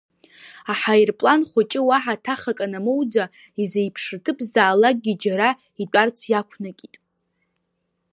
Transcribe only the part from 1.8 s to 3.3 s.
уаҳа ҭахак анамоуӡа,